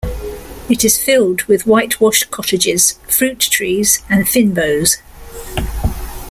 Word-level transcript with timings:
It 0.67 0.83
is 0.83 0.97
filled 0.97 1.43
with 1.43 1.67
whitewashed 1.67 2.31
cottages, 2.31 2.97
fruit 3.07 3.39
trees 3.39 4.01
and 4.09 4.25
fynbos. 4.25 4.97